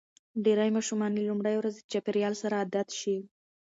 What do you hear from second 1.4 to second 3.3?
ورځې د چاپېریال سره عادت شي.